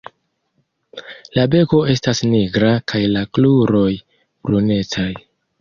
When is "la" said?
1.35-1.43, 3.15-3.23